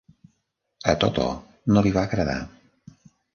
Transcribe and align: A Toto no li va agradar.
A 0.93 0.95
Toto 1.03 1.27
no 1.75 1.85
li 1.89 1.93
va 1.99 2.05
agradar. 2.11 2.39